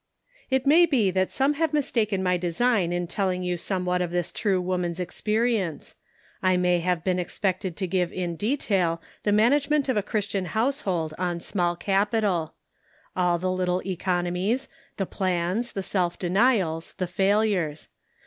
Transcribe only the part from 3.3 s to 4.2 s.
you somewhat of